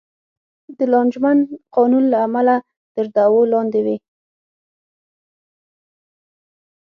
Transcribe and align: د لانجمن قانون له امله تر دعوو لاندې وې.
د 0.77 0.79
لانجمن 0.91 1.37
قانون 1.75 2.03
له 2.11 2.17
امله 2.27 2.55
تر 2.95 3.05
دعوو 3.15 3.41
لاندې 3.53 3.79
وې. 3.85 3.97